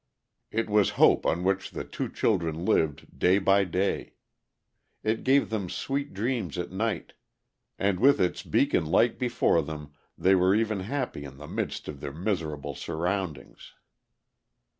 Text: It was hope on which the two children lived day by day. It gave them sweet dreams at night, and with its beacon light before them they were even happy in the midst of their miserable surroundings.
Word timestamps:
It 0.49 0.67
was 0.67 0.89
hope 0.97 1.27
on 1.27 1.43
which 1.43 1.69
the 1.69 1.83
two 1.83 2.09
children 2.09 2.65
lived 2.65 3.19
day 3.19 3.37
by 3.37 3.65
day. 3.65 4.13
It 5.03 5.23
gave 5.23 5.51
them 5.51 5.69
sweet 5.69 6.11
dreams 6.11 6.57
at 6.57 6.71
night, 6.71 7.13
and 7.77 7.99
with 7.99 8.19
its 8.19 8.41
beacon 8.41 8.87
light 8.87 9.19
before 9.19 9.61
them 9.61 9.93
they 10.17 10.33
were 10.33 10.55
even 10.55 10.79
happy 10.79 11.23
in 11.23 11.37
the 11.37 11.45
midst 11.45 11.87
of 11.87 11.99
their 11.99 12.13
miserable 12.13 12.73
surroundings. 12.73 13.73